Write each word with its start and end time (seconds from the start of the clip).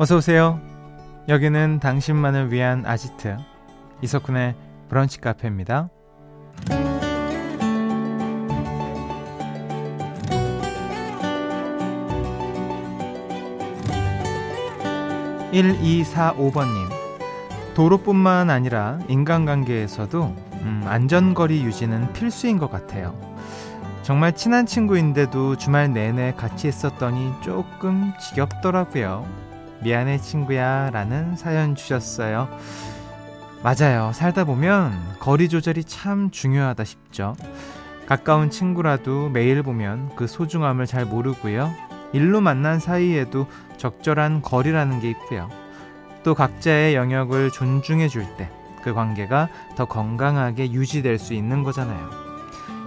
어서 0.00 0.16
오세요. 0.16 0.58
여기는 1.28 1.78
당신만을 1.78 2.50
위한 2.50 2.86
아지트 2.86 3.36
이석훈의 4.00 4.54
브런치 4.88 5.20
카페입니다. 5.20 5.90
1245번님. 15.52 16.88
도로뿐만 17.74 18.48
아니라 18.48 18.98
인간관계에서도 19.08 20.34
음, 20.62 20.82
안전거리 20.86 21.62
유지는 21.62 22.10
필수인 22.14 22.56
것 22.56 22.70
같아요. 22.70 23.14
정말 24.02 24.34
친한 24.34 24.64
친구인데도 24.64 25.56
주말 25.56 25.92
내내 25.92 26.32
같이 26.38 26.68
있었더니 26.68 27.34
조금 27.42 28.14
지겹더라고요. 28.18 29.49
미안해 29.82 30.18
친구야 30.18 30.90
라는 30.90 31.36
사연 31.36 31.74
주셨어요. 31.74 32.48
맞아요. 33.62 34.12
살다 34.14 34.44
보면 34.44 34.92
거리 35.18 35.48
조절이 35.48 35.84
참 35.84 36.30
중요하다 36.30 36.84
싶죠. 36.84 37.34
가까운 38.06 38.50
친구라도 38.50 39.28
매일 39.28 39.62
보면 39.62 40.10
그 40.16 40.26
소중함을 40.26 40.86
잘 40.86 41.04
모르고요. 41.04 41.72
일로 42.12 42.40
만난 42.40 42.80
사이에도 42.80 43.46
적절한 43.76 44.42
거리라는 44.42 45.00
게 45.00 45.10
있고요. 45.10 45.48
또 46.22 46.34
각자의 46.34 46.94
영역을 46.94 47.50
존중해 47.50 48.08
줄 48.08 48.24
때 48.36 48.48
그 48.82 48.94
관계가 48.94 49.48
더 49.76 49.84
건강하게 49.84 50.72
유지될 50.72 51.18
수 51.18 51.34
있는 51.34 51.62
거잖아요. 51.62 52.10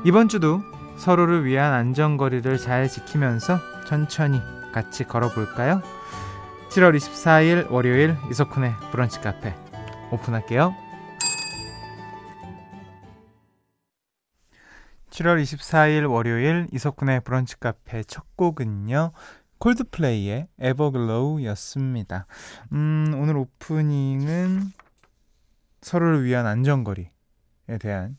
이번 0.06 0.28
주도 0.28 0.62
서로를 0.98 1.46
위한 1.46 1.74
안전거리를 1.74 2.58
잘 2.58 2.88
지키면서 2.88 3.60
천천히 3.88 4.42
같이 4.74 5.04
걸어볼까요? 5.04 5.82
7월 6.74 6.98
24일 6.98 7.70
월요일 7.70 8.18
이석훈의 8.32 8.74
브런치 8.90 9.20
카페 9.20 9.54
오픈할게요. 10.12 10.74
7월 15.12 15.40
24일 15.44 16.10
월요일 16.10 16.66
이석훈의 16.72 17.22
브런치 17.22 17.60
카페 17.60 18.02
첫 18.02 18.24
곡은요. 18.36 19.12
콜드플레이의 19.60 20.48
에버글로우였습니다. 20.58 22.26
음, 22.72 23.14
오늘 23.20 23.38
오프닝은 23.38 24.72
서로를 25.82 26.24
위한 26.24 26.48
안전거리에 26.48 27.12
대한 27.80 28.18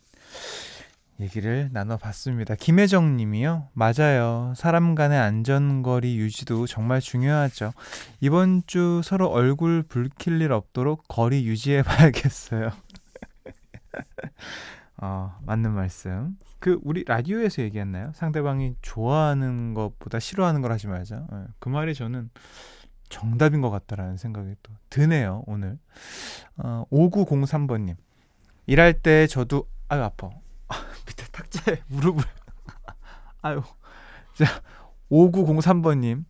얘기를 1.21 1.69
나눠봤습니다. 1.73 2.57
김혜정 2.57 3.17
님이요. 3.17 3.69
맞아요. 3.73 4.53
사람 4.57 4.95
간의 4.95 5.19
안전거리 5.19 6.19
유지도 6.19 6.67
정말 6.67 7.01
중요하죠. 7.01 7.73
이번 8.21 8.63
주 8.67 9.01
서로 9.05 9.29
얼굴 9.29 9.85
붉힐 9.85 10.41
일 10.41 10.53
없도록 10.53 11.05
거리 11.09 11.47
유지해 11.47 11.83
봐야겠어요. 11.83 12.71
어, 14.99 15.39
맞는 15.43 15.73
말씀. 15.73 16.37
그 16.59 16.81
우리 16.83 17.05
라디오에서 17.05 17.63
얘기했나요? 17.63 18.13
상대방이 18.15 18.77
좋아하는 18.83 19.75
것보다 19.75 20.19
싫어하는 20.19 20.63
걸 20.63 20.73
하지 20.73 20.89
말자. 20.89 21.27
네, 21.31 21.45
그 21.59 21.69
말이 21.69 21.95
저는 21.95 22.31
정답인 23.09 23.61
것 23.61 23.71
같다라는 23.71 24.17
생각이 24.17 24.55
또 24.63 24.73
드네요. 24.91 25.45
오늘 25.47 25.79
어, 26.57 26.85
5903번님 26.91 27.97
일할 28.67 28.95
때 28.95 29.27
저도 29.27 29.69
아유 29.89 30.03
아파 30.03 30.31
탁자에 31.35 31.83
무릎을 31.89 32.25
아유 33.43 33.63
자 34.35 34.47
5903번님 35.11 36.25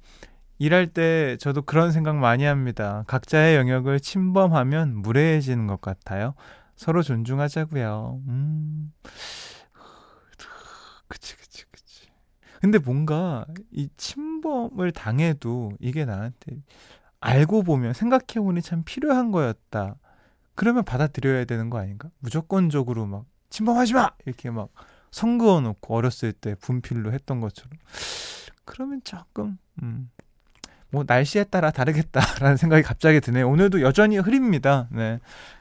일할 0.59 0.87
때 0.87 1.37
저도 1.39 1.63
그런 1.63 1.93
생각 1.93 2.17
많이 2.17 2.45
합니다. 2.45 3.05
각자의 3.07 3.57
영역을 3.57 4.01
침범하면 4.01 4.97
무례해지는 4.97 5.67
것 5.67 5.81
같아요. 5.81 6.35
서로 6.77 7.03
존중하자고요. 7.03 8.23
음. 8.29 8.93
그치 11.09 11.37
그치 11.37 11.65
그치. 11.71 12.09
근데 12.61 12.79
뭔가 12.79 13.45
이 13.71 13.89
침범을 13.97 14.93
당해도 14.93 15.73
이게 15.81 16.05
나한테 16.05 16.63
알고 17.21 17.63
보면 17.63 17.93
생각해 17.93 18.41
보니 18.43 18.63
참 18.63 18.85
필요한 18.85 19.33
거였다. 19.33 19.97
그러면 20.55 20.85
받아들여야 20.85 21.47
되는 21.47 21.69
거 21.69 21.79
아닌가? 21.79 22.11
무조건적으로 22.19 23.07
막 23.07 23.25
침범하지 23.51 23.95
마 23.95 24.11
이렇게 24.25 24.51
막 24.51 24.69
선 25.15 25.39
그어 25.39 25.61
놓고 25.61 25.95
어렸을 25.95 26.33
때 26.33 26.57
분필로 26.57 27.13
했던 27.13 27.41
것처럼 27.41 27.71
그러면 28.65 29.01
조금 29.05 29.59
음. 29.81 30.11
뭐 30.91 31.05
날씨에 31.07 31.45
따라 31.45 31.71
다르겠다라는 31.71 32.57
생각이 32.57 32.83
갑자기 32.83 33.21
드네요. 33.21 33.49
오늘도 33.49 33.81
여전히 33.81 34.19
흐립니다. 34.19 34.89
네. 34.91 35.21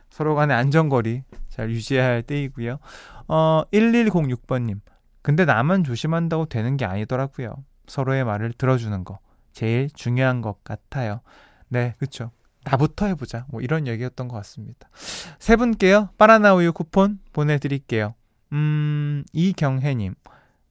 서로 0.09 0.33
간의 0.33 0.57
안전거리 0.57 1.21
잘 1.49 1.69
유지해야 1.69 2.03
할 2.03 2.23
때이고요. 2.23 2.79
어, 3.27 3.63
1106번님. 3.71 4.79
근데 5.21 5.45
나만 5.45 5.83
조심한다고 5.83 6.47
되는 6.47 6.75
게 6.75 6.85
아니더라고요. 6.85 7.53
서로의 7.85 8.23
말을 8.23 8.53
들어주는 8.53 9.03
거. 9.03 9.19
제일 9.51 9.87
중요한 9.93 10.41
것 10.41 10.63
같아요. 10.63 11.21
네, 11.67 11.93
그쵸. 11.99 12.31
나부터 12.63 13.05
해보자. 13.05 13.45
뭐 13.49 13.61
이런 13.61 13.85
얘기였던 13.85 14.27
것 14.29 14.35
같습니다. 14.37 14.89
세 15.37 15.55
분께요. 15.55 16.09
바나나 16.17 16.55
우유 16.55 16.73
쿠폰 16.73 17.19
보내드릴게요. 17.33 18.15
음, 18.53 19.23
이경혜님. 19.33 20.13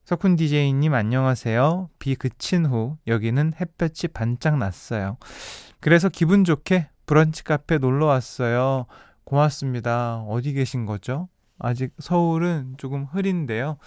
석훈 0.05 0.37
DJ님 0.37 0.93
안녕하세요. 0.93 1.89
비 1.99 2.15
그친 2.15 2.65
후 2.65 2.97
여기는 3.07 3.53
햇볕이 3.59 4.07
반짝 4.07 4.57
났어요. 4.57 5.17
그래서 5.81 6.07
기분 6.07 6.45
좋게 6.45 6.87
브런치 7.05 7.43
카페 7.43 7.77
놀러 7.77 8.05
왔어요. 8.05 8.85
고맙습니다. 9.25 10.19
어디 10.29 10.53
계신 10.53 10.85
거죠? 10.85 11.27
아직 11.59 11.93
서울은 11.99 12.75
조금 12.77 13.03
흐린데요. 13.03 13.77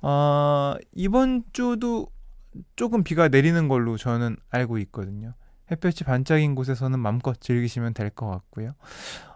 어, 0.00 0.74
이번 0.94 1.44
주도 1.52 2.08
조금 2.76 3.04
비가 3.04 3.28
내리는 3.28 3.68
걸로 3.68 3.98
저는 3.98 4.36
알고 4.50 4.78
있거든요. 4.78 5.34
햇볕이 5.72 6.04
반짝인 6.04 6.54
곳에서는 6.54 6.98
마음껏 6.98 7.40
즐기시면 7.40 7.94
될 7.94 8.10
것 8.10 8.26
같고요. 8.28 8.72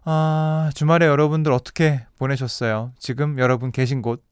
아, 0.04 0.70
주말에 0.74 1.06
여러분들 1.06 1.50
어떻게 1.52 2.06
보내셨어요? 2.19 2.92
지금 2.98 3.38
여러분 3.38 3.72
계신 3.72 4.02
곳, 4.02 4.22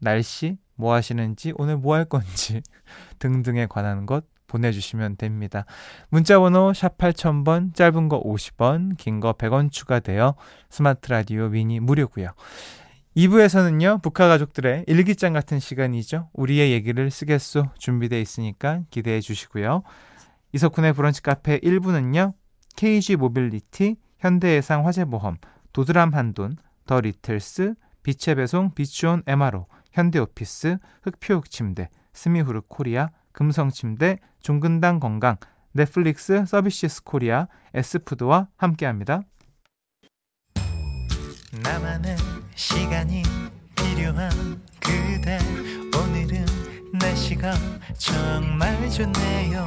날씨, 0.00 0.58
뭐 0.74 0.94
하시는지, 0.94 1.52
오늘 1.56 1.76
뭐 1.76 1.94
할 1.94 2.04
건지 2.06 2.62
등등에 3.20 3.66
관한 3.66 4.06
것 4.06 4.24
보내주시면 4.46 5.16
됩니다. 5.16 5.64
문자번호 6.10 6.72
샵 6.74 6.98
8000번, 6.98 7.74
짧은 7.74 8.08
거 8.08 8.22
50원, 8.22 8.96
긴 8.96 9.20
거 9.20 9.32
100원 9.34 9.70
추가되어 9.70 10.34
스마트 10.70 11.10
라디오 11.10 11.48
미니 11.48 11.80
무료고요. 11.80 12.28
2부에서는요, 13.16 14.02
브카 14.02 14.28
가족들의 14.28 14.84
일기장 14.88 15.34
같은 15.34 15.58
시간이죠. 15.58 16.30
우리의 16.32 16.72
얘기를 16.72 17.10
쓰겠소 17.10 17.66
준비되어 17.78 18.18
있으니까 18.18 18.80
기대해 18.90 19.20
주시고요. 19.20 19.82
이석훈의 20.52 20.92
브런치 20.92 21.22
카페 21.22 21.58
1부는요, 21.60 22.34
KG 22.76 23.16
모빌리티, 23.16 23.96
현대해상 24.18 24.86
화재보험, 24.86 25.38
도드람 25.72 26.12
한돈, 26.14 26.56
더 26.86 27.00
리틀스, 27.00 27.74
빛의 28.02 28.36
배송 28.36 28.74
비추온 28.74 29.22
MRO, 29.26 29.66
현대오피스, 29.92 30.78
흑표육침대, 31.02 31.88
스미후르 32.12 32.62
코리아, 32.68 33.10
금성침대, 33.32 34.18
종근당 34.40 35.00
건강, 35.00 35.36
넷플릭스 35.72 36.44
서비스 36.46 37.02
코리아, 37.02 37.46
에스푸드와 37.74 38.48
함께합니다. 38.56 39.22
나만의 41.62 42.16
시간이 42.54 43.22
필요한 43.76 44.30
그대 44.80 45.38
오늘은 45.96 46.44
날씨가 46.92 47.54
정말 47.98 48.90
좋네요 48.90 49.66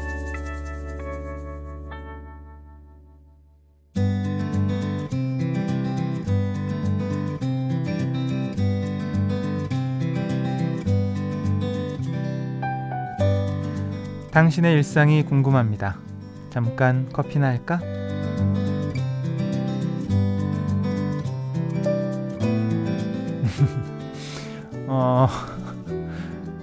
당신의 14.31 14.75
일상이 14.75 15.23
궁금합니다. 15.23 15.97
잠깐 16.49 17.09
커피나 17.11 17.47
할까? 17.47 17.81
어, 24.87 25.27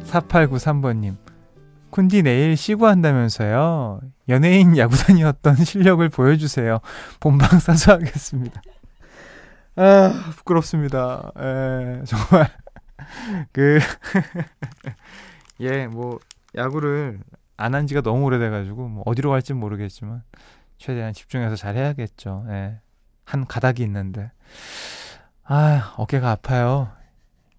4893번님. 0.06 1.16
쿤디 1.90 2.22
내일 2.22 2.56
쉬고 2.56 2.86
한다면서요. 2.86 4.00
연예인 4.30 4.78
야구단이었던 4.78 5.56
실력을 5.56 6.08
보여주세요. 6.08 6.78
본방 7.20 7.58
사수하겠습니다. 7.58 8.62
아, 9.76 10.32
부끄럽습니다. 10.36 11.32
에, 11.38 12.02
정말. 12.04 12.48
그, 13.52 13.78
예, 15.60 15.86
뭐, 15.86 16.18
야구를 16.56 17.20
안 17.58 17.74
한 17.74 17.86
지가 17.86 18.00
너무 18.00 18.24
오래돼가지고, 18.24 18.88
뭐, 18.88 19.02
어디로 19.06 19.30
갈지 19.30 19.52
모르겠지만, 19.52 20.22
최대한 20.78 21.12
집중해서 21.12 21.56
잘 21.56 21.76
해야겠죠. 21.76 22.46
예. 22.48 22.80
한 23.24 23.46
가닥이 23.46 23.82
있는데. 23.82 24.30
아, 25.44 25.94
어깨가 25.96 26.30
아파요. 26.30 26.90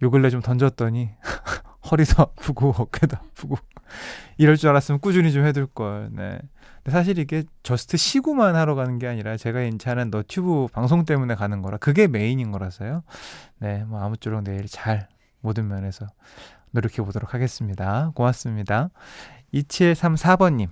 요 0.01 0.09
근래 0.11 0.29
좀 0.29 0.41
던졌더니, 0.41 1.09
허리도 1.91 2.21
아프고, 2.23 2.73
어깨도 2.77 3.17
아프고. 3.17 3.57
이럴 4.37 4.55
줄 4.57 4.69
알았으면 4.69 4.99
꾸준히 4.99 5.31
좀 5.31 5.45
해둘 5.45 5.67
걸. 5.67 6.09
네. 6.11 6.39
근데 6.77 6.91
사실 6.91 7.17
이게 7.19 7.43
just 7.63 7.97
시구만 7.97 8.55
하러 8.55 8.75
가는 8.75 8.99
게 8.99 9.07
아니라 9.07 9.35
제가 9.35 9.61
인차는 9.61 10.11
너튜브 10.11 10.67
방송 10.71 11.03
때문에 11.05 11.35
가는 11.35 11.61
거라 11.61 11.77
그게 11.77 12.07
메인인 12.07 12.51
거라서요. 12.51 13.03
네, 13.59 13.83
뭐 13.85 14.01
아무쪼록 14.01 14.43
내일 14.43 14.67
잘 14.67 15.07
모든 15.41 15.67
면에서 15.67 16.07
노력해 16.71 17.01
보도록 17.01 17.33
하겠습니다. 17.33 18.11
고맙습니다. 18.15 18.89
2734번님. 19.53 20.69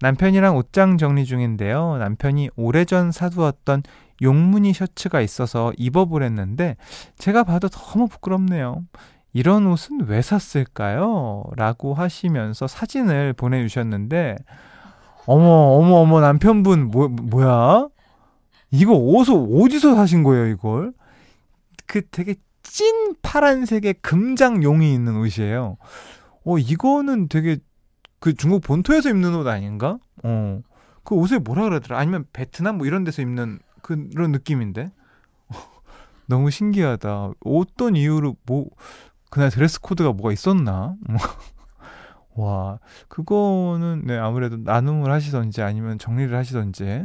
남편이랑 0.00 0.56
옷장 0.56 0.96
정리 0.96 1.24
중인데요. 1.26 1.98
남편이 1.98 2.50
오래전 2.56 3.12
사두었던 3.12 3.82
용무늬 4.22 4.72
셔츠가 4.72 5.20
있어서 5.20 5.72
입어보랬는데 5.76 6.76
제가 7.18 7.44
봐도 7.44 7.68
너무 7.68 8.08
부끄럽네요. 8.08 8.82
이런 9.32 9.66
옷은 9.66 10.06
왜 10.06 10.22
샀을까요? 10.22 11.44
라고 11.56 11.94
하시면서 11.94 12.66
사진을 12.66 13.32
보내주셨는데, 13.34 14.36
어머, 15.26 15.44
어머, 15.44 15.96
어머, 15.96 16.20
남편분, 16.20 16.90
뭐, 16.90 17.08
뭐야? 17.08 17.88
이거 18.72 18.94
옷을 18.94 19.34
어디서 19.34 19.94
사신 19.94 20.24
거예요, 20.24 20.46
이걸? 20.46 20.92
그 21.86 22.02
되게 22.10 22.34
찐 22.70 23.16
파란색의 23.20 23.94
금장용이 23.94 24.94
있는 24.94 25.16
옷이에요. 25.16 25.76
어, 26.44 26.58
이거는 26.58 27.28
되게 27.28 27.58
그 28.20 28.32
중국 28.34 28.62
본토에서 28.62 29.10
입는 29.10 29.34
옷 29.34 29.46
아닌가? 29.48 29.98
어. 30.22 30.60
그 31.02 31.16
옷에 31.16 31.38
뭐라 31.38 31.64
그러더라? 31.64 31.98
아니면 31.98 32.26
베트남 32.32 32.78
뭐 32.78 32.86
이런 32.86 33.02
데서 33.02 33.22
입는 33.22 33.58
그런 33.82 34.30
느낌인데? 34.30 34.92
너무 36.26 36.52
신기하다. 36.52 37.32
어떤 37.44 37.96
이유로 37.96 38.36
뭐 38.46 38.66
그날 39.30 39.50
드레스 39.50 39.80
코드가 39.80 40.12
뭐가 40.12 40.32
있었나? 40.32 40.94
와, 42.36 42.78
그거는 43.08 44.02
네, 44.06 44.16
아무래도 44.16 44.58
나눔을 44.58 45.10
하시던지 45.10 45.60
아니면 45.62 45.98
정리를 45.98 46.36
하시던지 46.36 47.04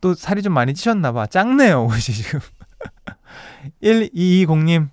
또 0.00 0.14
살이 0.14 0.40
좀 0.42 0.54
많이 0.54 0.72
찌셨나 0.72 1.12
봐. 1.12 1.26
작네요, 1.26 1.84
옷이 1.84 2.00
지금. 2.00 2.40
1220님. 3.82 4.88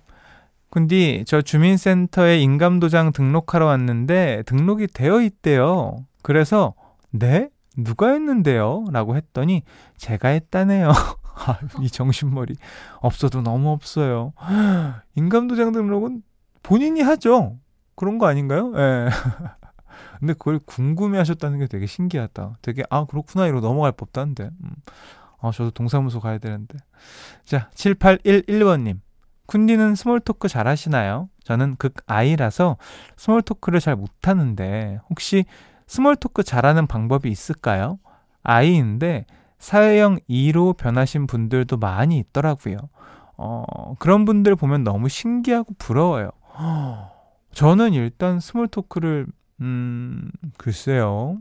근데 0.70 1.24
저 1.26 1.40
주민센터에 1.40 2.38
인감도장 2.40 3.12
등록하러 3.12 3.66
왔는데 3.66 4.42
등록이 4.46 4.88
되어 4.88 5.22
있대요. 5.22 6.04
그래서 6.22 6.74
네? 7.10 7.48
누가 7.76 8.10
했는데요? 8.10 8.84
라고 8.90 9.16
했더니 9.16 9.62
제가 9.96 10.28
했다네요. 10.28 10.90
아, 11.36 11.58
이 11.80 11.90
정신머리 11.90 12.56
없어도 13.00 13.42
너무 13.42 13.70
없어요. 13.70 14.32
인감도장 15.14 15.72
등록은 15.72 16.22
본인이 16.62 17.00
하죠. 17.02 17.58
그런 17.94 18.18
거 18.18 18.26
아닌가요? 18.26 18.72
예. 18.76 18.78
네. 18.78 19.08
근데 20.18 20.32
그걸 20.32 20.58
궁금해 20.58 21.18
하셨다는 21.18 21.58
게 21.58 21.66
되게 21.66 21.86
신기하다. 21.86 22.56
되게, 22.62 22.82
아, 22.90 23.04
그렇구나. 23.04 23.46
이러고 23.46 23.60
넘어갈 23.66 23.92
법도 23.92 24.20
한데. 24.20 24.50
음. 24.62 24.70
아, 25.40 25.50
저도 25.50 25.70
동사무소 25.70 26.20
가야 26.20 26.38
되는데. 26.38 26.78
자, 27.44 27.70
7811번님. 27.74 29.00
쿤디는 29.46 29.94
small 29.94 30.20
talk 30.20 30.48
잘 30.48 30.66
하시나요? 30.66 31.28
저는 31.44 31.76
극 31.76 31.94
I라서 32.06 32.78
small 33.16 33.42
talk를 33.42 33.80
잘 33.80 33.94
못하는데, 33.94 34.98
혹시 35.08 35.44
small 35.86 36.16
talk 36.16 36.42
잘하는 36.42 36.86
방법이 36.86 37.30
있을까요? 37.30 37.98
I인데, 38.42 39.26
사회형 39.58 40.18
E로 40.28 40.76
변하신 40.76 41.26
분들도 41.26 41.76
많이 41.76 42.18
있더라고요. 42.18 42.76
어, 43.36 43.94
그런 43.98 44.24
분들 44.24 44.56
보면 44.56 44.82
너무 44.84 45.08
신기하고 45.08 45.74
부러워요. 45.78 46.30
저는 47.52 47.92
일단 47.94 48.40
small 48.40 48.68
talk를, 48.68 49.26
음, 49.60 50.30
글쎄요. 50.58 51.38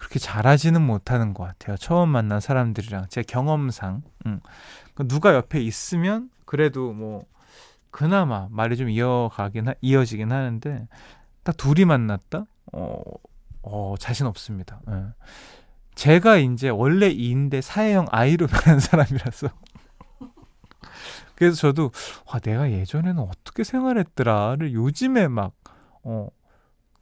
그렇게 0.00 0.18
잘하지는 0.18 0.80
못하는 0.80 1.34
것 1.34 1.44
같아요. 1.44 1.76
처음 1.76 2.08
만난 2.08 2.40
사람들이랑 2.40 3.06
제 3.10 3.22
경험상. 3.22 4.02
음. 4.26 4.40
그 4.94 5.06
누가 5.06 5.34
옆에 5.34 5.60
있으면 5.60 6.30
그래도 6.46 6.92
뭐, 6.92 7.22
그나마 7.90 8.48
말이 8.50 8.76
좀 8.76 8.88
이어가긴, 8.88 9.68
하, 9.68 9.74
이어지긴 9.82 10.32
하는데, 10.32 10.88
딱 11.42 11.56
둘이 11.56 11.84
만났다? 11.84 12.46
어, 12.72 13.02
어, 13.62 13.94
자신 13.98 14.26
없습니다. 14.26 14.80
예. 14.88 15.04
제가 15.94 16.38
이제 16.38 16.70
원래 16.70 17.12
2인데 17.12 17.60
사회형 17.60 18.06
아이로 18.10 18.46
변한 18.48 18.80
사람이라서. 18.80 19.48
그래서 21.34 21.56
저도 21.56 21.90
와 22.26 22.38
내가 22.38 22.70
예전에는 22.70 23.18
어떻게 23.18 23.64
생활했더라를 23.64 24.72
요즘에 24.72 25.28
막 25.28 25.52
어, 26.02 26.28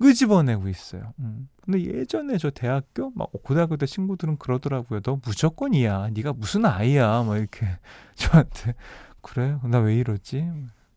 끄집어내고 0.00 0.68
있어요. 0.68 1.12
음. 1.18 1.48
근데 1.62 1.80
예전에 1.82 2.38
저 2.38 2.50
대학교 2.50 3.10
막 3.14 3.30
고등학교 3.42 3.76
때 3.76 3.86
친구들은 3.86 4.38
그러더라고요. 4.38 5.00
너 5.00 5.18
무조건이야. 5.24 6.10
네가 6.14 6.32
무슨 6.34 6.64
아이야. 6.64 7.22
막 7.24 7.36
이렇게 7.36 7.66
저한테 8.16 8.74
그래? 9.22 9.58
나 9.64 9.80
왜 9.80 9.96
이러지? 9.96 10.48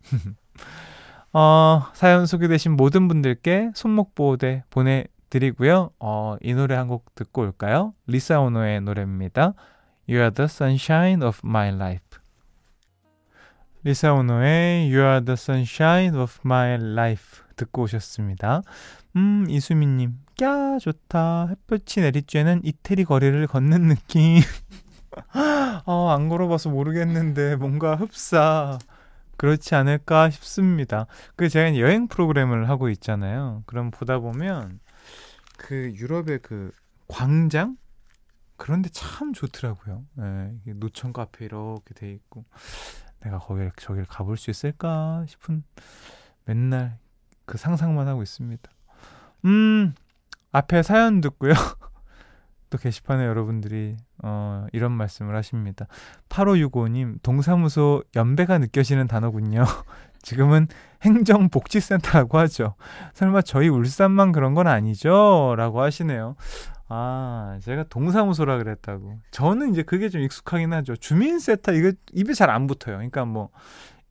어, 1.33 1.83
사연 1.94 2.25
소개되신 2.25 2.74
모든 2.75 3.07
분들께 3.07 3.71
손목 3.74 4.15
보호대 4.15 4.63
보내 4.69 5.06
드리고요. 5.30 5.92
어, 6.00 6.36
이 6.42 6.53
노래 6.53 6.75
한 6.75 6.88
곡 6.88 7.15
듣고 7.15 7.42
올까요? 7.44 7.94
리사 8.07 8.39
오노의 8.42 8.81
노래입니다. 8.81 9.53
You 10.10 10.20
are 10.20 10.31
the 10.31 10.46
sunshine 10.46 11.24
of 11.25 11.39
my 11.46 11.70
life. 11.70 12.20
리사 13.84 14.13
오노의 14.13 14.93
You 14.93 15.00
are 15.01 15.24
the 15.24 15.34
sunshine 15.34 16.15
of 16.17 16.38
my 16.46 16.74
life 16.75 17.41
듣고 17.62 17.84
오셨습니다. 17.84 18.62
음, 19.15 19.46
이수민님. 19.48 20.20
꺄, 20.38 20.80
좋다. 20.80 21.48
햇볕이 21.48 22.01
내리쬐는 22.01 22.62
이태리 22.63 23.06
거리를 23.06 23.46
걷는 23.48 23.88
느낌. 23.88 24.41
어, 25.86 26.10
안 26.13 26.30
걸어봐서 26.30 26.70
모르겠는데, 26.70 27.56
뭔가 27.58 27.96
흡사. 27.96 28.80
그렇지 29.38 29.74
않을까 29.74 30.30
싶습니다. 30.30 31.08
그 31.36 31.50
제가 31.50 31.77
여행 31.80 32.08
프로그램을 32.08 32.70
하고 32.70 32.89
있잖아요. 32.89 33.63
그럼 33.65 33.89
보다 33.89 34.20
보면 34.20 34.80
그 35.58 35.91
유럽의 35.96 36.39
그 36.44 36.72
광장 37.08 37.75
그런데 38.56 38.89
참 38.94 39.34
좋더라고요. 39.34 40.06
예, 40.20 40.74
노천 40.74 41.12
카페 41.12 41.46
이렇게 41.46 41.96
돼 41.96 42.12
있고 42.12 42.46
내가 43.24 43.39
거기 43.39 43.68
저길 43.77 44.06
가볼 44.06 44.38
수 44.38 44.51
있을까 44.51 45.25
싶은 45.27 45.63
맨날 46.46 47.00
그 47.45 47.57
상상만 47.57 48.07
하고 48.07 48.21
있습니다. 48.24 48.69
음 49.45 49.93
앞에 50.51 50.83
사연 50.83 51.21
듣고요. 51.21 51.53
또 52.69 52.77
게시판에 52.77 53.25
여러분들이 53.25 53.98
어, 54.24 54.65
이런 54.71 54.93
말씀을 54.93 55.36
하십니다. 55.36 55.88
8565님, 56.29 57.21
동사무소 57.21 58.03
연배가 58.15 58.60
느껴지는 58.60 59.07
단어군요. 59.07 59.65
지금은 60.21 60.67
행정복지센터라고 61.01 62.38
하죠. 62.39 62.75
설마 63.13 63.41
저희 63.41 63.67
울산만 63.67 64.31
그런 64.31 64.53
건 64.53 64.67
아니죠? 64.67 65.55
라고 65.57 65.81
하시네요. 65.81 66.36
아, 66.88 67.57
제가 67.63 67.83
동사무소라 67.89 68.57
그랬다고. 68.57 69.19
저는 69.31 69.71
이제 69.71 69.81
그게 69.83 70.10
좀 70.10 70.21
익숙하긴 70.21 70.71
하죠. 70.74 70.95
주민센터, 70.95 71.74
이거 71.74 71.91
입에 72.13 72.33
잘 72.33 72.50
안 72.50 72.67
붙어요. 72.67 72.98
그러니까 72.98 73.25
뭐, 73.25 73.50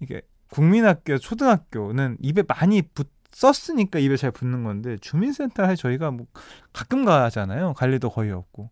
이게 0.00 0.22
국민학교, 0.50 1.18
초등학교는 1.18 2.16
입에 2.20 2.42
많이 2.48 2.82
붙, 2.82 3.08
썼으니까 3.30 3.98
입에 3.98 4.16
잘 4.16 4.30
붙는 4.30 4.64
건데, 4.64 4.96
주민센터에 4.98 5.76
저희가 5.76 6.10
뭐 6.10 6.26
가끔 6.72 7.04
가잖아요. 7.04 7.74
갈 7.74 7.92
일도 7.92 8.10
거의 8.10 8.30
없고. 8.32 8.70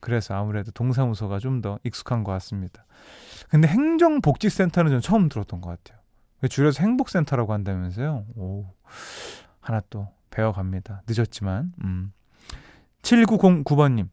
그래서 0.00 0.34
아무래도 0.34 0.70
동사무소가 0.70 1.38
좀 1.40 1.60
더 1.60 1.78
익숙한 1.84 2.22
것 2.24 2.32
같습니다. 2.32 2.84
근데 3.50 3.66
행정복지센터는 3.68 4.90
좀 4.92 5.00
처음 5.00 5.28
들었던 5.28 5.60
것 5.60 5.70
같아요. 5.70 5.98
줄여서 6.48 6.82
행복센터라고 6.82 7.52
한다면서요. 7.52 8.24
오, 8.36 8.66
하나 9.60 9.80
또 9.90 10.08
배워갑니다. 10.30 11.02
늦었지만. 11.08 11.72
음. 11.84 12.12
7909번님. 13.02 14.08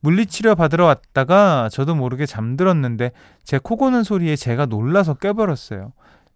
물리치료 0.00 0.54
받으러 0.54 0.86
왔다가 0.86 1.68
저도 1.70 1.94
모르게 1.94 2.24
잠들었는데 2.26 3.12
제 3.44 3.58
코 3.58 3.76
고는 3.76 4.02
소리에 4.02 4.34
제가 4.34 4.66
놀라서 4.66 5.14
깨버렸어요. 5.14 5.92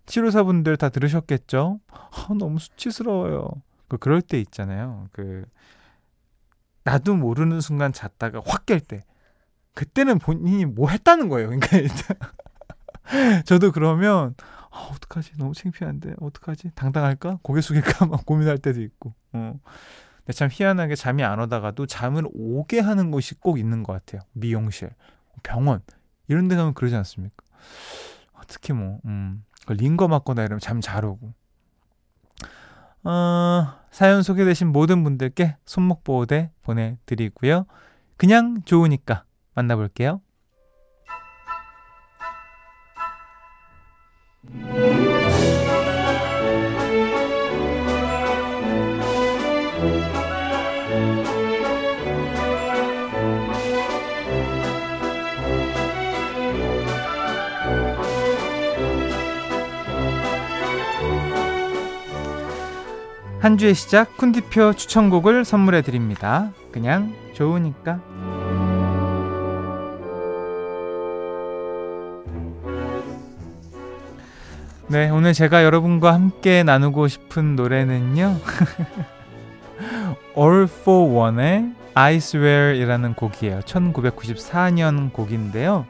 치료사분들 0.07 0.77
다 0.77 0.89
들으셨겠죠? 0.89 1.81
아, 1.89 2.29
너무 2.39 2.59
수치스러워요. 2.59 3.49
그 3.89 3.97
그럴 3.99 4.23
때 4.23 4.39
있잖아요. 4.41 5.09
그 5.13 5.45
나도 6.85 7.15
모르는 7.17 7.61
순간 7.61 7.93
잤다가 7.93 8.43
확 8.45 8.67
깰 8.67 8.87
때. 8.87 9.05
그때는 9.75 10.19
본인이 10.19 10.65
뭐 10.67 10.89
했다는 10.91 11.29
거예요. 11.29 11.49
그러니까 11.49 11.77
일단 11.79 12.17
저도 13.45 13.73
그러면 13.73 14.35
아, 14.71 14.91
어떡하지? 14.93 15.33
너무 15.39 15.55
창피한데. 15.55 16.15
어떡하지? 16.21 16.73
당당할까? 16.75 17.39
고개 17.43 17.61
숙일까? 17.61 18.07
막 18.07 18.27
고민할 18.27 18.59
때도 18.59 18.81
있고. 18.83 19.15
어. 19.33 19.59
근데 20.19 20.33
참 20.33 20.49
희한하게 20.51 20.95
잠이 20.97 21.23
안 21.23 21.39
오다가도 21.41 21.87
잠을 21.87 22.25
오게 22.33 22.81
하는 22.81 23.11
곳이 23.11 23.35
꼭 23.37 23.59
있는 23.59 23.83
것 23.83 23.93
같아요. 23.93 24.23
미용실, 24.33 24.91
병원 25.43 25.81
이런 26.29 26.49
데 26.49 26.57
가면 26.57 26.75
그러지 26.75 26.97
않습니까? 26.97 27.37
아, 28.33 28.41
특히 28.47 28.73
뭐 28.73 29.01
음, 29.05 29.45
링거 29.69 30.09
맞거나 30.09 30.43
이러면 30.43 30.61
잠 30.61 30.81
잘 30.81 31.05
오고. 31.05 31.33
어, 33.05 33.75
사연 33.91 34.23
소개되신 34.23 34.69
모든 34.69 35.05
분들께 35.05 35.57
손목 35.67 36.05
보호대 36.05 36.51
보내드리고요. 36.63 37.67
그냥 38.17 38.63
좋으니까 38.65 39.25
만나볼게요. 39.55 40.21
한 63.45 63.59
주의 63.59 63.75
시작 63.75 64.17
쿤디표 64.17 64.75
추천곡을 64.75 65.45
선물해 65.45 65.83
드립니다. 65.83 66.51
그냥 66.73 67.15
좋으니까. 67.35 68.01
네, 74.89 75.11
오늘 75.11 75.35
제가 75.35 75.63
여러분과 75.63 76.15
함께 76.15 76.63
나누고 76.63 77.07
싶은 77.07 77.55
노래는요. 77.55 78.39
All 80.39 80.63
for 80.63 81.13
One의 81.13 81.75
I 81.93 82.15
Swear이라는 82.15 83.13
곡이에요. 83.13 83.61
1994년 83.61 85.13
곡인데요. 85.13 85.85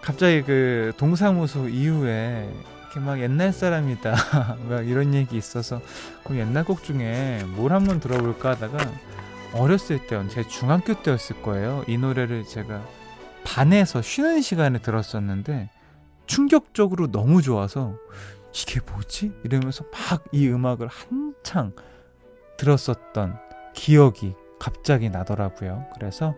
갑자기 0.00 0.42
그 0.42 0.92
동사무소 0.96 1.68
이후에 1.68 2.48
이렇게 2.92 3.00
막 3.00 3.20
옛날 3.20 3.52
사람이다 3.52 4.14
막 4.68 4.86
이런 4.86 5.14
얘기 5.14 5.36
있어서 5.36 5.80
그럼 6.24 6.38
옛날 6.38 6.64
곡 6.64 6.84
중에 6.84 7.42
뭘 7.56 7.72
한번 7.72 8.00
들어볼까 8.00 8.50
하다가 8.50 8.78
어렸을 9.54 10.06
때, 10.06 10.26
제 10.28 10.46
중학교 10.46 10.94
때였을 11.02 11.42
거예요. 11.42 11.84
이 11.86 11.98
노래를 11.98 12.44
제가 12.44 12.82
반에서 13.44 14.00
쉬는 14.00 14.40
시간에 14.40 14.78
들었었는데 14.78 15.68
충격적으로 16.26 17.10
너무 17.10 17.42
좋아서 17.42 17.96
이게 18.54 18.80
뭐지? 18.90 19.32
이러면서 19.44 19.84
막 19.92 20.24
이 20.32 20.48
음악을 20.48 20.88
한창 20.88 21.72
들었었던 22.58 23.38
기억이 23.74 24.34
갑자기 24.58 25.10
나더라고요. 25.10 25.86
그래서 25.94 26.34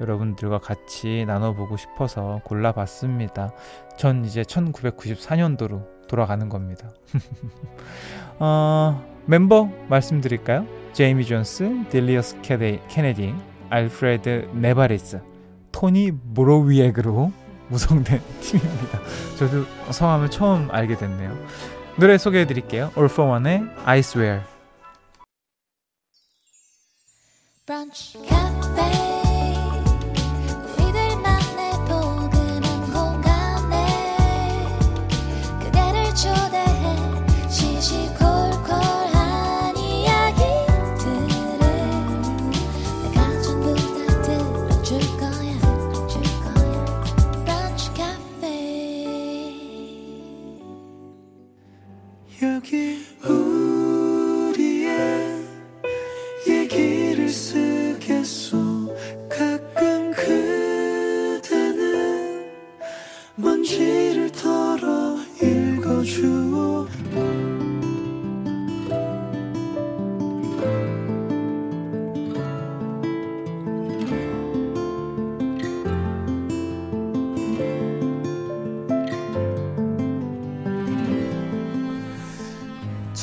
여러분들과 0.00 0.58
같이 0.58 1.24
나눠보고 1.26 1.76
싶어서 1.76 2.40
골라봤습니다. 2.44 3.52
전 3.98 4.24
이제 4.24 4.42
1994년도로 4.42 5.95
돌아가는 6.06 6.48
겁니다. 6.48 6.90
어, 8.38 9.04
멤버 9.26 9.68
말씀드릴까요? 9.88 10.66
제이미 10.92 11.24
존스, 11.24 11.84
딜리어스 11.90 12.40
케네디, 12.42 13.34
알프레드 13.70 14.50
네바리스, 14.54 15.20
토니 15.72 16.12
모로위액으로 16.12 17.32
구성된 17.68 18.20
팀입니다. 18.40 19.00
저도 19.38 19.64
성함을 19.90 20.30
처음 20.30 20.70
알게 20.70 20.96
됐네요. 20.96 21.36
노래 21.98 22.16
소개해 22.18 22.46
드릴게요. 22.46 22.90
All 22.96 23.10
for 23.10 23.30
One의 23.32 23.62
I 23.84 23.98
Swear. 24.00 24.42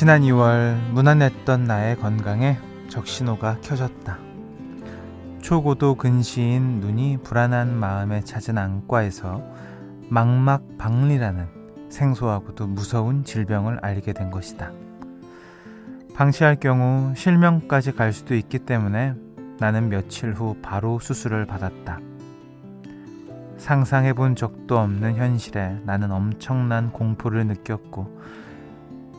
지난 0.04 0.20
2월 0.20 0.90
무난했던 0.90 1.64
나의 1.64 1.96
건강에 1.96 2.58
적신호가 2.90 3.62
켜졌다. 3.62 4.18
초고도 5.40 5.94
근시인 5.94 6.80
눈이 6.80 7.20
불안한 7.22 7.74
마음에 7.74 8.20
찾은 8.20 8.58
안과에서 8.58 9.42
망막박리라는 10.10 11.88
생소하고도 11.88 12.66
무서운 12.66 13.24
질병을 13.24 13.78
알게 13.80 14.12
된 14.12 14.30
것이다. 14.30 14.72
방치할 16.12 16.56
경우 16.56 17.14
실명까지 17.16 17.92
갈 17.92 18.12
수도 18.12 18.34
있기 18.34 18.58
때문에 18.58 19.14
나는 19.58 19.88
며칠 19.88 20.34
후 20.34 20.54
바로 20.60 20.98
수술을 20.98 21.46
받았다. 21.46 21.98
상상해 23.56 24.12
본 24.12 24.36
적도 24.36 24.78
없는 24.78 25.16
현실에 25.16 25.78
나는 25.84 26.12
엄청난 26.12 26.92
공포를 26.92 27.46
느꼈고 27.46 28.43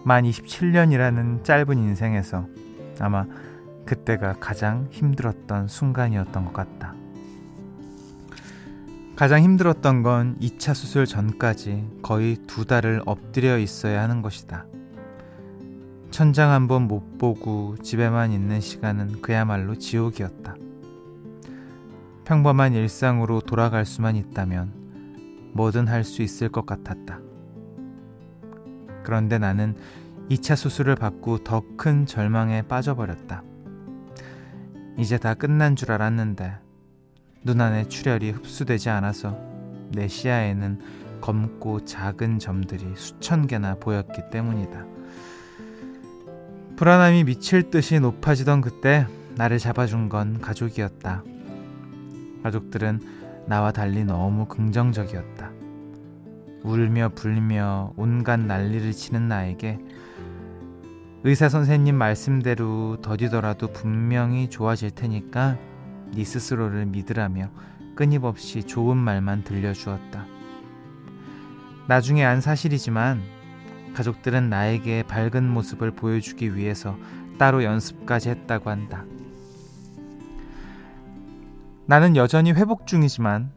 만 0.06 0.24
27년이라는 0.24 1.44
짧은 1.44 1.80
인생에서 1.80 2.48
아마 3.00 3.26
그때가 3.88 4.36
가장 4.40 4.88
힘들었던 4.92 5.68
순간이었던 5.68 6.46
것 6.46 6.54
같다. 6.54 6.94
가장 9.16 9.42
힘들었던 9.42 10.04
건 10.04 10.38
2차 10.40 10.76
수술 10.76 11.08
전까지 11.08 11.88
거의 12.04 12.38
두 12.46 12.66
달을 12.66 13.02
엎드려 13.08 13.58
있어야 13.58 14.04
하는 14.04 14.22
것이다. 14.22 14.68
천장 16.12 16.52
한 16.52 16.68
번 16.68 16.84
못 16.88 17.18
보고 17.18 17.76
집에만 17.82 18.32
있는 18.32 18.62
시간은 18.62 19.22
그야말로 19.24 19.74
지옥이었다. 19.76 20.56
평범한 22.26 22.74
일상으로 22.74 23.42
돌아갈 23.42 23.86
수만 23.86 24.16
있다면 24.16 24.72
뭐든 25.54 25.88
할 25.88 26.04
수 26.04 26.22
있을 26.22 26.50
것 26.50 26.68
같았다. 26.68 27.20
그런데 29.06 29.38
나는 29.38 29.76
2차 30.30 30.56
수술을 30.56 30.96
받고 30.96 31.44
더 31.44 31.64
큰 31.78 32.06
절망에 32.06 32.64
빠져버렸다. 32.64 33.44
이제 34.98 35.18
다 35.18 35.34
끝난 35.34 35.76
줄 35.76 35.92
알았는데 35.92 36.56
눈 37.44 37.62
안에 37.62 37.88
출혈이 37.88 38.32
흡수되지 38.32 38.90
않아서 38.90 39.38
내 39.92 40.08
시야에는 40.08 40.80
검고 41.22 41.86
작은 41.86 42.40
점들이 42.40 42.94
수천 42.96 43.46
개나 43.46 43.76
보였기 43.76 44.30
때문이다. 44.32 44.86
불안함이 46.76 47.26
미칠 47.26 47.70
듯이 47.70 48.00
높아지던 48.00 48.62
그때 48.62 49.06
나를 49.36 49.60
잡아준 49.60 50.10
건 50.10 50.42
가족이었다. 50.42 51.24
가족들은 52.44 53.46
나와 53.48 53.72
달리 53.72 54.04
너무 54.04 54.46
긍정적이었다. 54.46 55.52
울며 56.66 57.10
불며 57.16 57.94
온갖 57.96 58.40
난리를 58.40 58.92
치는 58.92 59.28
나에게 59.28 59.80
의사 61.24 61.48
선생님 61.48 61.96
말씀대로 61.96 62.98
더디더라도 63.02 63.72
분명히 63.72 64.50
좋아질 64.50 64.92
테니까 64.92 65.58
네 66.14 66.24
스스로를 66.24 66.88
믿으라며 66.88 67.50
끊임없이 67.96 68.64
좋은 68.64 68.98
말만 68.98 69.44
들려주었다. 69.44 70.26
나중에 71.88 72.26
안 72.26 72.42
사실이지만 72.42 73.22
가족들은 73.94 74.50
나에게 74.50 75.04
밝은 75.04 75.48
모습을 75.48 75.92
보여주기 75.92 76.56
위해서 76.56 76.98
따로 77.38 77.64
연습까지 77.64 78.30
했다고 78.30 78.70
한다. 78.70 79.06
나는 81.86 82.16
여전히 82.16 82.52
회복 82.52 82.88
중이지만 82.88 83.52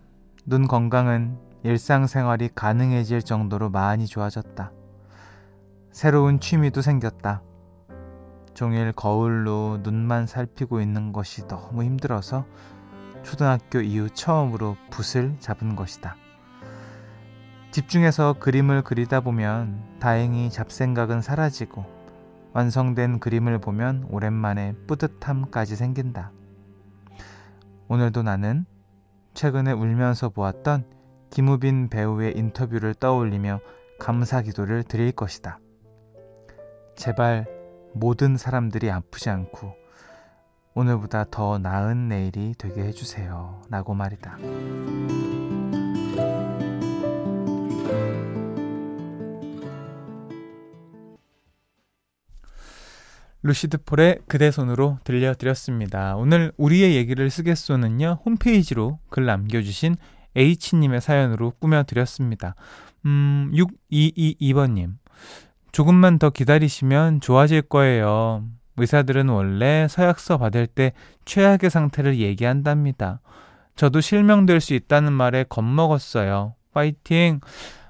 눈 0.45 0.69
건강은 0.69 1.48
일상생활이 1.63 2.51
가능해질 2.55 3.23
정도로 3.23 3.71
많이 3.71 4.07
좋아졌다. 4.07 4.73
새로운 5.91 6.39
취미도 6.39 6.83
생겼다. 6.83 7.43
종일 8.55 8.93
거울로 8.93 9.79
눈만 9.83 10.27
살피고 10.27 10.81
있는 10.81 11.13
것이 11.13 11.47
너무 11.47 11.83
힘들어서 11.85 12.45
초등학교 13.23 13.81
이후 13.81 14.09
처음으로 14.11 14.77
붓을 14.91 15.37
잡은 15.41 15.77
것이다. 15.77 16.17
집중해서 17.71 18.35
그림을 18.35 18.83
그리다 18.83 19.21
보면 19.21 19.99
다행히 20.01 20.51
잡생각은 20.51 21.21
사라지고 21.21 21.85
완성된 22.53 23.21
그림을 23.21 23.59
보면 23.59 24.07
오랜만에 24.11 24.75
뿌듯함까지 24.87 25.77
생긴다. 25.77 26.33
오늘도 27.89 28.23
나는 28.23 28.65
최근에 29.35 29.73
울면서 29.73 30.31
보았던 30.31 30.98
김우빈 31.31 31.89
배우의 31.89 32.37
인터뷰를 32.37 32.95
떠올리며 32.95 33.61
감사 33.99 34.43
기도를 34.43 34.83
드릴 34.83 35.13
것이다. 35.13 35.59
제발 36.97 37.47
모든 37.95 38.37
사람들이 38.37 38.91
아프지 38.91 39.31
않고 39.31 39.75
오늘보다 40.75 41.25
더 41.31 41.59
나은 41.59 42.09
내일이 42.09 42.55
되게 42.57 42.83
해주세요. 42.83 43.63
라고 43.69 43.95
말이다. 43.95 44.39
루시드 53.43 53.79
폴의 53.85 54.19
그대 54.27 54.51
손으로 54.51 54.99
들려드렸습니다. 55.05 56.17
오늘 56.17 56.53
우리의 56.57 56.97
얘기를 56.97 57.31
쓰겠소는요, 57.31 58.19
홈페이지로 58.25 58.99
글 59.09 59.27
남겨주신 59.27 59.97
H님의 60.39 61.01
사연으로 61.01 61.53
꾸며드렸습니다. 61.59 62.55
음, 63.07 63.51
6222번님. 63.53 64.95
조금만 65.73 66.19
더 66.19 66.31
기다리시면 66.31 67.21
좋아질 67.21 67.63
거예요. 67.63 68.45
의사들은 68.77 69.29
원래 69.29 69.87
서약서 69.89 70.39
받을 70.39 70.67
때 70.67 70.93
최악의 71.25 71.71
상태를 71.71 72.19
얘기한답니다. 72.19 73.21
저도 73.75 74.01
실명될 74.01 74.61
수 74.61 74.75
있다는 74.75 75.13
말에 75.13 75.45
겁먹었어요. 75.49 76.55
파이팅! 76.73 77.41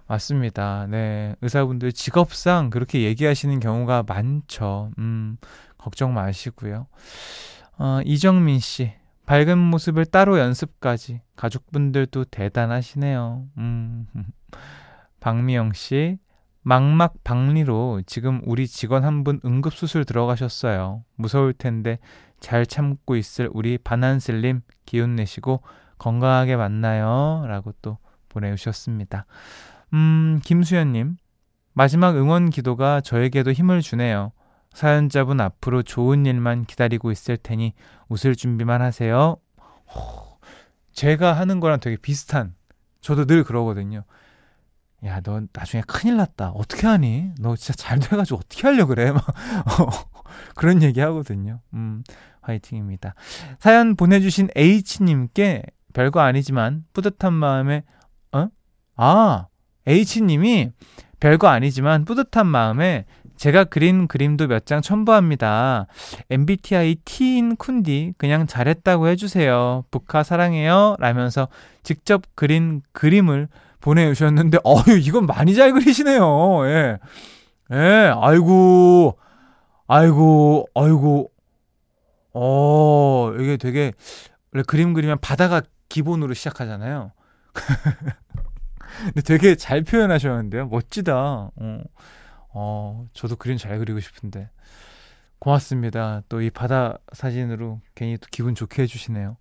맞습니다. 0.06 0.86
네. 0.88 1.36
의사분들 1.42 1.92
직업상 1.92 2.70
그렇게 2.70 3.02
얘기하시는 3.02 3.60
경우가 3.60 4.04
많죠. 4.06 4.90
음, 4.98 5.36
걱정 5.76 6.14
마시고요. 6.14 6.86
어, 7.78 8.00
이정민 8.04 8.58
씨. 8.58 8.92
밝은 9.28 9.58
모습을 9.58 10.06
따로 10.06 10.38
연습까지. 10.38 11.20
가족분들도 11.36 12.24
대단하시네요. 12.24 13.44
음. 13.58 14.06
박미영 15.20 15.74
씨. 15.74 16.16
망막 16.62 17.24
박리로 17.24 18.02
지금 18.06 18.40
우리 18.46 18.66
직원 18.66 19.04
한 19.04 19.24
분 19.24 19.38
응급수술 19.44 20.06
들어가셨어요. 20.06 21.04
무서울 21.16 21.52
텐데 21.52 21.98
잘 22.40 22.64
참고 22.64 23.16
있을 23.16 23.50
우리 23.52 23.76
반한슬님 23.76 24.62
기운 24.86 25.14
내시고 25.16 25.60
건강하게 25.98 26.56
만나요. 26.56 27.44
라고 27.46 27.72
또 27.82 27.98
보내주셨습니다. 28.30 29.26
음, 29.92 30.40
김수현님. 30.42 31.18
마지막 31.74 32.16
응원 32.16 32.48
기도가 32.48 33.02
저에게도 33.02 33.52
힘을 33.52 33.82
주네요. 33.82 34.32
사연자분 34.72 35.40
앞으로 35.40 35.82
좋은 35.82 36.26
일만 36.26 36.64
기다리고 36.64 37.10
있을 37.10 37.36
테니 37.36 37.74
웃을 38.08 38.36
준비만 38.36 38.82
하세요. 38.82 39.36
제가 40.92 41.32
하는 41.32 41.60
거랑 41.60 41.80
되게 41.80 41.96
비슷한, 41.96 42.54
저도 43.00 43.26
늘 43.26 43.44
그러거든요. 43.44 44.04
야, 45.04 45.20
너 45.20 45.40
나중에 45.52 45.82
큰일 45.86 46.16
났다. 46.16 46.50
어떻게 46.50 46.86
하니? 46.86 47.30
너 47.38 47.54
진짜 47.54 47.72
잘 47.74 48.00
돼가지고 48.00 48.40
어떻게 48.40 48.66
하려 48.66 48.86
그래? 48.86 49.12
막 49.12 49.24
그런 50.56 50.82
얘기 50.82 51.00
하거든요. 51.00 51.60
음, 51.74 52.02
화이팅입니다. 52.40 53.14
사연 53.60 53.94
보내주신 53.94 54.48
H님께 54.56 55.62
별거 55.92 56.20
아니지만 56.20 56.84
뿌듯한 56.92 57.32
마음에, 57.32 57.84
어? 58.32 58.48
아, 58.96 59.46
H님이 59.86 60.72
별거 61.20 61.48
아니지만 61.48 62.04
뿌듯한 62.04 62.46
마음에 62.46 63.06
제가 63.38 63.64
그린 63.64 64.06
그림도 64.08 64.46
몇 64.48 64.66
장 64.66 64.82
첨부합니다. 64.82 65.86
MBTI 66.30 66.96
T인 67.04 67.56
쿤디 67.56 68.14
그냥 68.18 68.46
잘했다고 68.46 69.08
해주세요. 69.08 69.84
북카 69.90 70.22
사랑해요. 70.24 70.96
라면서 70.98 71.48
직접 71.82 72.22
그린 72.34 72.82
그림을 72.92 73.48
보내주셨는데 73.80 74.58
어유 74.64 74.98
이건 74.98 75.26
많이 75.26 75.54
잘 75.54 75.72
그리시네요. 75.72 76.66
예. 76.66 76.98
예, 77.72 78.12
아이고, 78.16 79.16
아이고, 79.86 80.66
아이고. 80.74 81.30
어, 82.34 83.32
이게 83.38 83.56
되게 83.56 83.92
원래 84.52 84.62
그림 84.66 84.92
그리면 84.94 85.18
바다가 85.20 85.62
기본으로 85.88 86.34
시작하잖아요. 86.34 87.12
근데 89.04 89.20
되게 89.22 89.54
잘 89.54 89.82
표현하셨는데요. 89.82 90.66
멋지다. 90.68 91.14
어, 91.54 91.80
어, 92.50 93.06
저도 93.12 93.36
그림 93.36 93.56
잘 93.56 93.78
그리고 93.78 94.00
싶은데. 94.00 94.48
고맙습니다. 95.38 96.22
또 96.28 96.40
이 96.42 96.50
바다 96.50 96.98
사진으로 97.12 97.80
괜히 97.94 98.16
또 98.18 98.26
기분 98.30 98.54
좋게 98.54 98.82
해주시네요. 98.82 99.36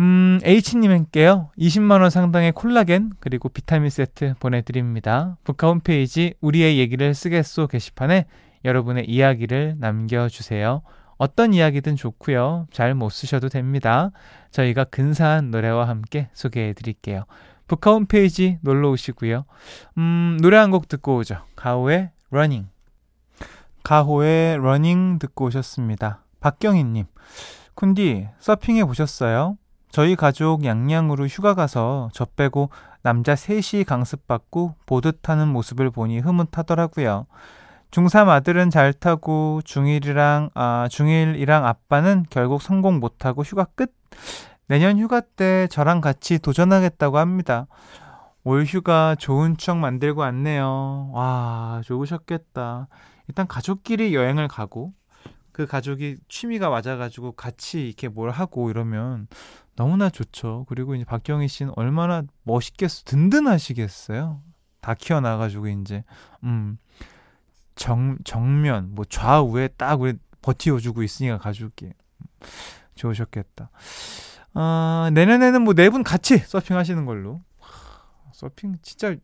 음, 0.00 0.40
H님께요. 0.42 1.50
20만원 1.56 2.10
상당의 2.10 2.50
콜라겐, 2.52 3.12
그리고 3.20 3.48
비타민 3.48 3.90
세트 3.90 4.34
보내드립니다. 4.40 5.36
북카 5.44 5.68
홈페이지 5.68 6.34
우리의 6.40 6.78
얘기를 6.78 7.14
쓰겠소 7.14 7.68
게시판에 7.68 8.26
여러분의 8.64 9.08
이야기를 9.08 9.76
남겨주세요. 9.78 10.82
어떤 11.16 11.54
이야기든 11.54 11.94
좋고요. 11.94 12.66
잘 12.72 12.94
못 12.94 13.10
쓰셔도 13.10 13.48
됩니다. 13.48 14.10
저희가 14.50 14.82
근사한 14.84 15.52
노래와 15.52 15.86
함께 15.86 16.28
소개해 16.32 16.72
드릴게요. 16.72 17.24
브카 17.66 17.92
홈페이지 17.92 18.58
놀러 18.62 18.90
오시고요. 18.90 19.44
음, 19.98 20.38
노래 20.42 20.56
한 20.58 20.70
곡 20.70 20.88
듣고 20.88 21.16
오죠. 21.16 21.38
가호의 21.56 22.10
Running. 22.30 22.68
가호의 23.82 24.58
Running 24.58 25.18
듣고 25.18 25.46
오셨습니다. 25.46 26.22
박경희님, 26.40 27.06
쿤디 27.76 28.28
서핑해 28.38 28.84
보셨어요? 28.84 29.56
저희 29.90 30.16
가족 30.16 30.64
양양으로 30.64 31.26
휴가 31.26 31.54
가서 31.54 32.10
저 32.12 32.24
빼고 32.24 32.70
남자 33.02 33.36
셋이 33.36 33.84
강습받고 33.84 34.74
보드 34.86 35.12
타는 35.12 35.48
모습을 35.48 35.90
보니 35.90 36.18
흐뭇하더라고요. 36.20 37.26
중3 37.90 38.28
아들은 38.28 38.70
잘 38.70 38.92
타고 38.92 39.60
중1이랑 39.64 40.50
아 40.54 40.88
중1이랑 40.90 41.64
아빠는 41.64 42.26
결국 42.28 42.60
성공 42.60 42.98
못하고 42.98 43.42
휴가 43.42 43.64
끝. 43.76 43.94
내년 44.66 44.98
휴가 44.98 45.20
때 45.20 45.66
저랑 45.70 46.00
같이 46.00 46.38
도전하겠다고 46.38 47.18
합니다. 47.18 47.66
올 48.44 48.64
휴가 48.64 49.14
좋은 49.14 49.56
추억 49.56 49.78
만들고 49.78 50.20
왔네요. 50.20 51.10
와, 51.12 51.80
좋으셨겠다. 51.84 52.88
일단 53.28 53.46
가족끼리 53.46 54.14
여행을 54.14 54.48
가고 54.48 54.92
그 55.52 55.66
가족이 55.66 56.16
취미가 56.28 56.68
맞아가지고 56.68 57.32
같이 57.32 57.86
이렇게 57.86 58.08
뭘 58.08 58.30
하고 58.30 58.70
이러면 58.70 59.28
너무나 59.76 60.10
좋죠. 60.10 60.66
그리고 60.68 60.94
이제 60.94 61.04
박경희 61.04 61.48
씨는 61.48 61.72
얼마나 61.76 62.22
멋있겠어, 62.42 63.02
든든하시겠어요. 63.04 64.42
다 64.80 64.94
키워나가지고 64.94 65.68
이제 65.68 66.04
음 66.42 66.78
정 67.74 68.16
정면 68.24 68.94
뭐 68.94 69.04
좌우에 69.04 69.68
딱 69.68 70.00
우리 70.00 70.14
버티어주고 70.42 71.02
있으니까 71.02 71.38
가족이 71.38 71.92
좋으셨겠다. 72.94 73.70
아, 74.54 75.10
내년에는 75.12 75.62
뭐 75.62 75.74
네 75.74 75.88
분 75.90 76.02
같이 76.04 76.38
서핑 76.38 76.76
하시는 76.76 77.04
걸로. 77.04 77.40
서핑 78.32 78.76
진짜 78.82 79.14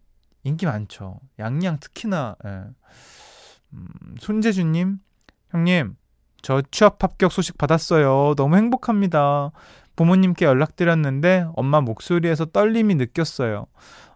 인기 0.44 0.66
많죠. 0.66 1.20
양양 1.38 1.78
특히나. 1.80 2.36
예. 2.46 2.64
음, 3.72 3.86
손재주님, 4.18 4.98
형님, 5.50 5.96
저 6.42 6.62
취업 6.70 7.02
합격 7.02 7.30
소식 7.32 7.58
받았어요. 7.58 8.34
너무 8.36 8.56
행복합니다. 8.56 9.50
부모님께 9.96 10.46
연락드렸는데 10.46 11.46
엄마 11.54 11.80
목소리에서 11.80 12.46
떨림이 12.46 12.94
느꼈어요. 12.96 13.66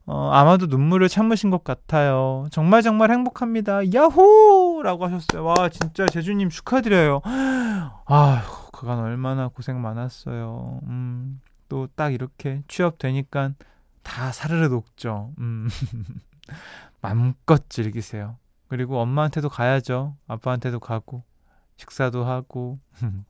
어, 0.06 0.30
아마도 0.32 0.66
눈물을 0.66 1.08
참으신 1.08 1.50
것 1.50 1.62
같아요. 1.64 2.46
정말 2.50 2.82
정말 2.82 3.10
행복합니다. 3.10 3.92
야호! 3.92 4.63
라고 4.84 5.06
하셨어요. 5.06 5.42
와, 5.44 5.68
진짜 5.70 6.04
제주님 6.06 6.50
축하드려요. 6.50 7.22
아, 7.24 8.42
그간 8.72 8.98
얼마나 8.98 9.48
고생 9.48 9.80
많았어요. 9.80 10.80
음, 10.84 11.40
또 11.70 11.88
딱 11.96 12.12
이렇게 12.12 12.62
취업되니까 12.68 13.52
다 14.02 14.30
사르르 14.30 14.68
녹죠. 14.68 15.32
음, 15.38 15.68
맘껏 17.00 17.68
즐기세요. 17.70 18.36
그리고 18.68 19.00
엄마한테도 19.00 19.48
가야죠. 19.48 20.16
아빠한테도 20.28 20.80
가고. 20.80 21.24
식사도 21.78 22.24
하고. 22.24 22.78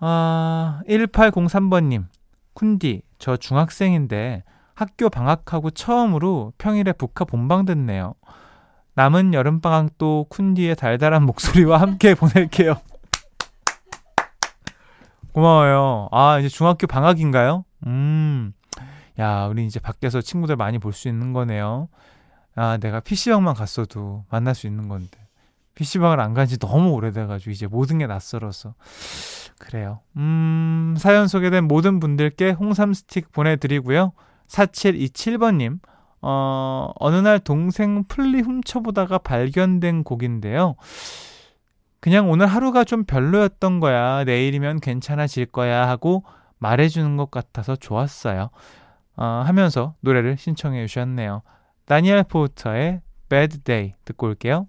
아, 0.00 0.80
1803번님. 0.86 2.06
쿤디, 2.54 3.00
저 3.18 3.36
중학생인데 3.38 4.44
학교 4.74 5.08
방학하고 5.08 5.70
처음으로 5.70 6.52
평일에 6.58 6.92
북카 6.92 7.24
본방 7.24 7.64
듣네요. 7.64 8.14
남은 8.94 9.34
여름방학도 9.34 10.26
쿤디의 10.30 10.76
달달한 10.76 11.24
목소리와 11.24 11.80
함께 11.80 12.14
보낼게요. 12.16 12.74
고마워요. 15.32 16.08
아, 16.12 16.38
이제 16.38 16.48
중학교 16.48 16.86
방학인가요? 16.86 17.64
음. 17.86 18.52
야, 19.18 19.46
우리 19.46 19.66
이제 19.66 19.80
밖에서 19.80 20.20
친구들 20.20 20.56
많이 20.56 20.78
볼 20.78 20.92
수 20.92 21.08
있는 21.08 21.32
거네요. 21.32 21.88
아, 22.54 22.76
내가 22.80 23.00
PC방만 23.00 23.54
갔어도 23.54 24.24
만날 24.30 24.54
수 24.54 24.66
있는 24.68 24.88
건데. 24.88 25.18
PC방을 25.74 26.20
안 26.20 26.34
간 26.34 26.46
지 26.46 26.56
너무 26.58 26.90
오래돼가지고 26.92 27.50
이제 27.50 27.66
모든 27.66 27.98
게 27.98 28.06
낯설어서. 28.06 28.74
그래요. 29.58 30.00
음, 30.16 30.94
사연 30.98 31.26
소개된 31.26 31.64
모든 31.66 31.98
분들께 31.98 32.52
홍삼 32.52 32.92
스틱 32.94 33.32
보내드리고요. 33.32 34.12
4727번님, 34.46 35.80
어, 36.26 36.90
어느 36.96 37.16
날 37.16 37.38
동생 37.38 38.04
플리 38.04 38.40
훔쳐보다가 38.40 39.18
발견된 39.18 40.04
곡인데요. 40.04 40.76
그냥 42.00 42.30
오늘 42.30 42.46
하루가 42.46 42.84
좀 42.84 43.04
별로였던 43.04 43.78
거야. 43.78 44.24
내일이면 44.24 44.80
괜찮아질 44.80 45.46
거야. 45.46 45.86
하고 45.86 46.24
말해주는 46.58 47.18
것 47.18 47.30
같아서 47.30 47.76
좋았어요. 47.76 48.48
어, 49.16 49.42
하면서 49.44 49.94
노래를 50.00 50.38
신청해 50.38 50.86
주셨네요. 50.86 51.42
다니엘 51.84 52.24
포터의 52.24 53.02
Bad 53.28 53.58
Day 53.64 53.92
듣고 54.06 54.28
올게요. 54.28 54.66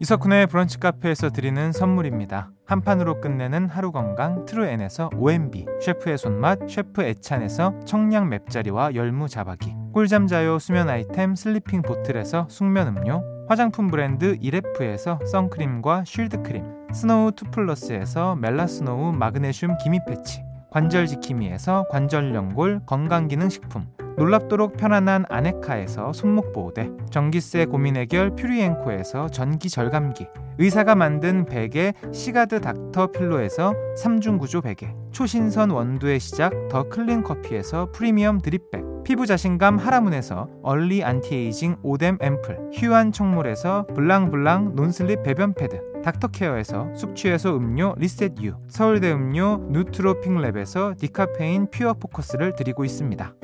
이석훈의 0.00 0.46
브런치 0.46 0.78
카페에서 0.78 1.30
드리는 1.30 1.72
선물입니다. 1.72 2.52
한 2.66 2.82
판으로 2.82 3.20
끝내는 3.20 3.68
하루 3.68 3.90
건강 3.90 4.44
트루엔에서 4.44 5.10
OMB, 5.16 5.66
셰프의 5.80 6.18
손맛 6.18 6.70
셰프 6.70 7.02
애찬에서 7.02 7.80
청량 7.84 8.28
맵자리와 8.28 8.94
열무 8.94 9.28
자박이, 9.28 9.74
꿀잠 9.92 10.28
자요 10.28 10.60
수면 10.60 10.88
아이템 10.88 11.34
슬리핑 11.34 11.82
보틀에서 11.82 12.46
숙면 12.48 12.96
음료, 12.96 13.24
화장품 13.48 13.88
브랜드 13.88 14.36
이레프에서 14.40 15.18
선크림과 15.32 16.04
shield 16.04 16.42
크림, 16.42 16.64
스노우 16.92 17.32
투플러스에서 17.32 18.36
멜라스노우 18.36 19.12
마그네슘 19.12 19.78
기미 19.78 19.98
패치, 20.06 20.44
관절 20.70 21.06
지킴이에서 21.06 21.86
관절 21.90 22.34
연골 22.34 22.82
건강기능식품 22.84 23.86
놀랍도록 24.18 24.76
편안한 24.76 25.24
아네카에서 25.28 26.12
손목 26.12 26.52
보호대 26.52 26.90
전기세 27.10 27.64
고민 27.64 27.96
해결 27.96 28.34
퓨리엔코에서 28.34 29.28
전기 29.28 29.70
절감기 29.70 30.26
의사가 30.58 30.96
만든 30.96 31.44
베개 31.46 31.94
시가드 32.12 32.60
닥터 32.60 33.12
필로에서 33.12 33.72
3중 33.96 34.38
구조 34.38 34.60
베개 34.60 34.92
초신선 35.12 35.70
원두의 35.70 36.20
시작 36.20 36.52
더 36.68 36.88
클린 36.88 37.22
커피에서 37.22 37.90
프리미엄 37.92 38.40
drip 38.40 38.65
bag 38.65 38.84
피부 39.04 39.24
자신감 39.24 39.78
하라문에서 39.78 40.48
early 40.62 41.02
anti-aging 41.02 41.76
오뎀 41.82 42.18
앰플 42.20 42.72
휴안 42.74 43.12
청물에서 43.12 43.86
블랑블랑 43.94 44.74
non-slip 44.74 45.22
배변 45.22 45.54
패드 45.54 45.87
닥터케어에서 46.02 46.94
숙취해소 46.94 47.56
음료 47.56 47.94
리셋유 47.98 48.56
서울대 48.68 49.12
음료 49.12 49.58
누트로핑랩에서 49.70 50.98
디카페인 50.98 51.70
pure 51.70 51.94
focus를 51.94 52.54
드리고 52.54 52.84
있습니다. 52.84 53.34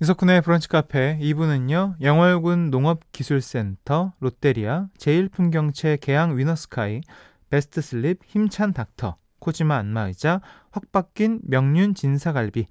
이석훈의 0.00 0.42
브런치 0.42 0.68
카페 0.68 1.18
2부는요. 1.20 1.94
영월군 2.00 2.70
농업기술센터, 2.70 4.12
롯데리아, 4.18 4.88
제일풍경채 4.98 5.98
개항 6.00 6.36
위너스카이, 6.36 7.00
베스트슬립, 7.48 8.20
힘찬 8.26 8.72
닥터, 8.72 9.16
코지마 9.38 9.76
안마의자, 9.76 10.40
확 10.72 10.90
바뀐 10.90 11.40
명륜 11.44 11.94
진사갈비, 11.94 12.66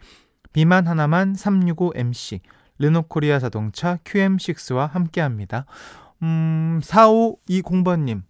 비만 0.52 0.88
하나만 0.88 1.34
365MC, 1.34 2.42
르노코리아 2.78 3.40
자동차 3.40 3.98
QM6와 4.04 4.90
함께합니다. 4.90 5.66
음, 6.22 6.82
4520번님. 6.84 8.24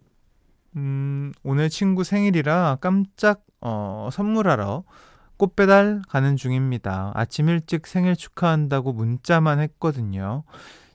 음, 0.76 1.32
오늘 1.42 1.70
친구 1.70 2.04
생일이라 2.04 2.78
깜짝 2.80 3.44
어, 3.60 4.08
선물하러 4.12 4.84
꽃배달 5.36 6.02
가는 6.08 6.36
중입니다. 6.36 7.12
아침 7.14 7.48
일찍 7.48 7.86
생일 7.86 8.16
축하한다고 8.16 8.92
문자만 8.92 9.60
했거든요. 9.60 10.44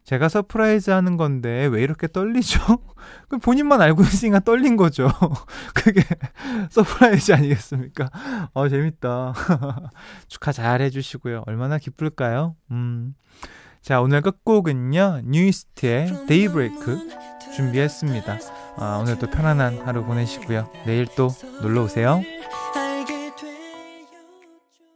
제가 0.05 0.27
surprise 0.27 0.89
하는 0.89 1.17
건데 1.17 1.67
왜 1.67 1.83
이렇게 1.83 2.07
떨리죠? 2.07 2.59
본인만 3.43 3.79
알고 3.79 4.01
있으니까 4.01 4.39
떨린 4.39 4.75
거죠. 4.75 5.07
그게 5.75 6.01
surprise 6.71 7.31
아니겠습니까? 7.31 8.09
어, 8.53 8.69
재밌다. 8.69 9.33
축하 10.27 10.51
잘 10.51 10.81
해주시고요. 10.81 11.43
얼마나 11.45 11.77
기쁠까요? 11.77 12.55
음. 12.71 13.13
자, 13.81 14.01
오늘 14.01 14.21
끝곡은요, 14.21 15.21
뉴이스트의 15.25 16.25
Daybreak 16.27 16.97
준비했습니다. 17.55 18.39
아, 18.77 18.97
오늘도 19.01 19.27
편안한 19.27 19.81
하루 19.85 20.03
보내시고요. 20.03 20.67
내일 20.85 21.07
또 21.15 21.29
놀러 21.61 21.83
오세요. 21.83 22.21